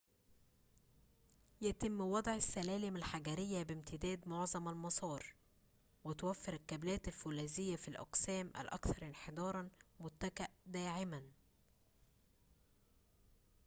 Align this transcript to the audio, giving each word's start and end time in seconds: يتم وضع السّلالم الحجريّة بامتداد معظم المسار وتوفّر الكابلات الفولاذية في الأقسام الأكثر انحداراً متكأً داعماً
يتم 1.61 2.01
وضع 2.01 2.35
السّلالم 2.35 2.95
الحجريّة 2.95 3.63
بامتداد 3.63 4.27
معظم 4.27 4.69
المسار 4.69 5.25
وتوفّر 6.03 6.53
الكابلات 6.53 7.07
الفولاذية 7.07 7.75
في 7.75 7.87
الأقسام 7.87 8.47
الأكثر 8.59 9.05
انحداراً 9.07 9.69
متكأً 9.99 10.47
داعماً 10.65 11.23